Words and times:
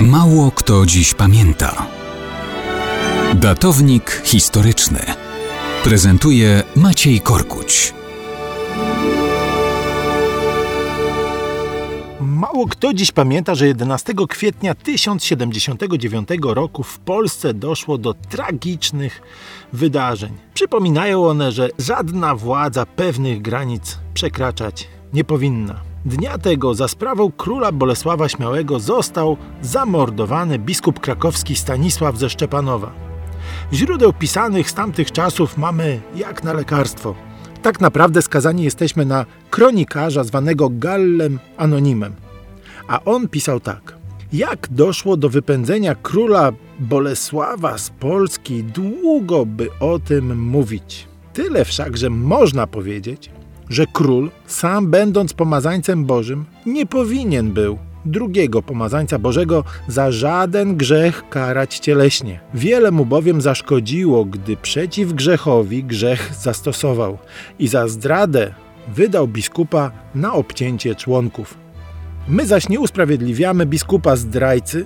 Mało 0.00 0.50
kto 0.50 0.86
dziś 0.86 1.14
pamięta. 1.14 1.86
Datownik 3.34 4.22
historyczny 4.24 5.00
prezentuje 5.84 6.62
Maciej 6.76 7.20
Korkuć. 7.20 7.94
Mało 12.20 12.66
kto 12.66 12.94
dziś 12.94 13.12
pamięta, 13.12 13.54
że 13.54 13.66
11 13.66 14.14
kwietnia 14.28 14.74
1079 14.74 16.28
roku 16.42 16.82
w 16.82 16.98
Polsce 16.98 17.54
doszło 17.54 17.98
do 17.98 18.14
tragicznych 18.14 19.22
wydarzeń. 19.72 20.32
Przypominają 20.54 21.26
one, 21.26 21.52
że 21.52 21.68
żadna 21.78 22.34
władza 22.34 22.86
pewnych 22.86 23.42
granic 23.42 23.98
przekraczać 24.14 24.88
nie 25.12 25.24
powinna. 25.24 25.85
Dnia 26.06 26.38
tego 26.38 26.74
za 26.74 26.88
sprawą 26.88 27.32
króla 27.32 27.72
Bolesława 27.72 28.28
Śmiałego 28.28 28.80
został 28.80 29.36
zamordowany 29.62 30.58
biskup 30.58 31.00
krakowski 31.00 31.56
Stanisław 31.56 32.18
ze 32.18 32.30
Szczepanowa. 32.30 32.92
Źródeł 33.72 34.12
pisanych 34.12 34.70
z 34.70 34.74
tamtych 34.74 35.12
czasów 35.12 35.58
mamy 35.58 36.00
jak 36.16 36.44
na 36.44 36.52
lekarstwo. 36.52 37.14
Tak 37.62 37.80
naprawdę 37.80 38.22
skazani 38.22 38.62
jesteśmy 38.64 39.04
na 39.04 39.26
kronikarza 39.50 40.24
zwanego 40.24 40.68
Gallem 40.70 41.38
Anonimem. 41.56 42.12
A 42.88 43.04
on 43.04 43.28
pisał 43.28 43.60
tak. 43.60 43.96
Jak 44.32 44.68
doszło 44.70 45.16
do 45.16 45.28
wypędzenia 45.28 45.94
króla 45.94 46.52
Bolesława 46.78 47.78
z 47.78 47.90
Polski, 47.90 48.64
długo 48.64 49.46
by 49.46 49.68
o 49.80 49.98
tym 49.98 50.40
mówić. 50.40 51.06
Tyle 51.32 51.64
wszak, 51.64 51.96
że 51.96 52.10
można 52.10 52.66
powiedzieć, 52.66 53.30
że 53.70 53.86
król, 53.92 54.30
sam 54.46 54.90
będąc 54.90 55.32
pomazańcem 55.32 56.04
Bożym, 56.04 56.44
nie 56.66 56.86
powinien 56.86 57.52
był 57.52 57.78
drugiego 58.06 58.62
pomazańca 58.62 59.18
Bożego 59.18 59.64
za 59.88 60.12
żaden 60.12 60.76
grzech 60.76 61.28
karać 61.28 61.78
cieleśnie. 61.78 62.40
Wiele 62.54 62.90
mu 62.90 63.06
bowiem 63.06 63.40
zaszkodziło, 63.40 64.24
gdy 64.24 64.56
przeciw 64.56 65.12
grzechowi 65.12 65.84
grzech 65.84 66.30
zastosował 66.40 67.18
i 67.58 67.68
za 67.68 67.88
zdradę 67.88 68.54
wydał 68.88 69.28
biskupa 69.28 69.90
na 70.14 70.32
obcięcie 70.32 70.94
członków. 70.94 71.58
My 72.28 72.46
zaś 72.46 72.68
nie 72.68 72.80
usprawiedliwiamy 72.80 73.66
biskupa 73.66 74.16
zdrajcy, 74.16 74.84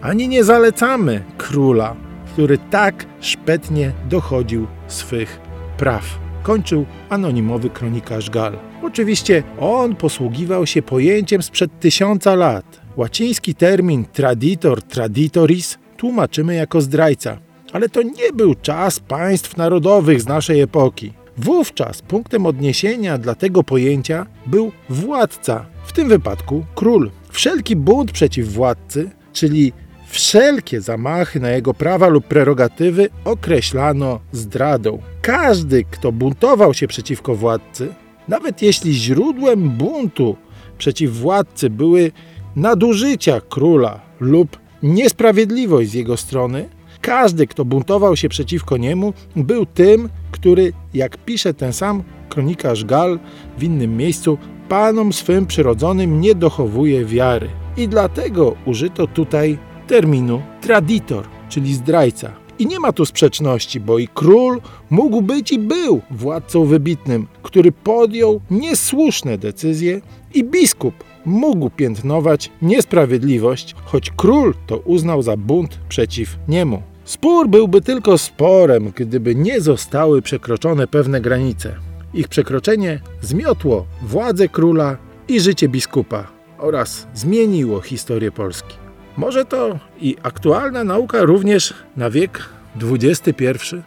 ani 0.00 0.28
nie 0.28 0.44
zalecamy 0.44 1.24
króla, 1.38 1.96
który 2.32 2.58
tak 2.58 3.06
szpetnie 3.20 3.92
dochodził 4.08 4.66
swych 4.88 5.40
praw 5.78 6.27
kończył 6.48 6.86
anonimowy 7.08 7.70
kronikarz 7.70 8.30
Gal. 8.30 8.58
Oczywiście 8.82 9.42
on 9.60 9.96
posługiwał 9.96 10.66
się 10.66 10.82
pojęciem 10.82 11.42
sprzed 11.42 11.80
tysiąca 11.80 12.34
lat. 12.34 12.80
Łaciński 12.96 13.54
termin 13.54 14.04
traditor 14.04 14.82
traditoris 14.82 15.78
tłumaczymy 15.96 16.54
jako 16.54 16.80
zdrajca, 16.80 17.38
ale 17.72 17.88
to 17.88 18.02
nie 18.02 18.32
był 18.34 18.54
czas 18.54 19.00
państw 19.00 19.56
narodowych 19.56 20.22
z 20.22 20.26
naszej 20.26 20.60
epoki. 20.60 21.12
Wówczas 21.36 22.02
punktem 22.02 22.46
odniesienia 22.46 23.18
dla 23.18 23.34
tego 23.34 23.64
pojęcia 23.64 24.26
był 24.46 24.72
władca, 24.88 25.66
w 25.84 25.92
tym 25.92 26.08
wypadku 26.08 26.64
król. 26.74 27.10
Wszelki 27.30 27.76
bunt 27.76 28.12
przeciw 28.12 28.52
władcy, 28.52 29.10
czyli 29.32 29.72
Wszelkie 30.10 30.80
zamachy 30.80 31.40
na 31.40 31.50
jego 31.50 31.74
prawa 31.74 32.08
lub 32.08 32.24
prerogatywy 32.24 33.08
określano 33.24 34.20
zdradą. 34.32 34.98
Każdy, 35.22 35.84
kto 35.90 36.12
buntował 36.12 36.74
się 36.74 36.88
przeciwko 36.88 37.34
władcy, 37.34 37.94
nawet 38.28 38.62
jeśli 38.62 38.94
źródłem 38.94 39.70
buntu 39.70 40.36
przeciw 40.78 41.12
władcy 41.12 41.70
były 41.70 42.12
nadużycia 42.56 43.40
króla 43.40 44.00
lub 44.20 44.58
niesprawiedliwość 44.82 45.90
z 45.90 45.94
jego 45.94 46.16
strony, 46.16 46.68
każdy, 47.00 47.46
kto 47.46 47.64
buntował 47.64 48.16
się 48.16 48.28
przeciwko 48.28 48.76
niemu, 48.76 49.12
był 49.36 49.66
tym, 49.66 50.08
który, 50.30 50.72
jak 50.94 51.16
pisze 51.16 51.54
ten 51.54 51.72
sam 51.72 52.02
kronikarz 52.28 52.84
Gal 52.84 53.18
w 53.58 53.62
innym 53.62 53.96
miejscu, 53.96 54.38
panom 54.68 55.12
swym 55.12 55.46
przyrodzonym 55.46 56.20
nie 56.20 56.34
dochowuje 56.34 57.04
wiary. 57.04 57.48
I 57.76 57.88
dlatego 57.88 58.56
użyto 58.66 59.06
tutaj 59.06 59.58
terminu 59.88 60.42
traditor, 60.60 61.24
czyli 61.48 61.74
zdrajca. 61.74 62.32
I 62.58 62.66
nie 62.66 62.80
ma 62.80 62.92
tu 62.92 63.04
sprzeczności, 63.04 63.80
bo 63.80 63.98
i 63.98 64.08
król 64.14 64.60
mógł 64.90 65.22
być 65.22 65.52
i 65.52 65.58
był 65.58 66.00
władcą 66.10 66.64
wybitnym, 66.64 67.26
który 67.42 67.72
podjął 67.72 68.40
niesłuszne 68.50 69.38
decyzje, 69.38 70.00
i 70.34 70.44
biskup 70.44 70.94
mógł 71.24 71.70
piętnować 71.70 72.50
niesprawiedliwość, 72.62 73.74
choć 73.84 74.10
król 74.16 74.54
to 74.66 74.78
uznał 74.78 75.22
za 75.22 75.36
bunt 75.36 75.78
przeciw 75.88 76.36
niemu. 76.48 76.82
Spór 77.04 77.48
byłby 77.48 77.80
tylko 77.80 78.18
sporem, 78.18 78.92
gdyby 78.96 79.34
nie 79.34 79.60
zostały 79.60 80.22
przekroczone 80.22 80.86
pewne 80.86 81.20
granice. 81.20 81.74
Ich 82.14 82.28
przekroczenie 82.28 83.00
zmiotło 83.20 83.86
władzę 84.02 84.48
króla 84.48 84.96
i 85.28 85.40
życie 85.40 85.68
biskupa 85.68 86.26
oraz 86.58 87.06
zmieniło 87.14 87.80
historię 87.80 88.32
Polski. 88.32 88.87
Może 89.18 89.44
to 89.44 89.78
i 90.00 90.16
aktualna 90.22 90.84
nauka 90.84 91.22
również 91.22 91.74
na 91.96 92.10
wiek 92.10 92.48
XXI? 92.82 93.82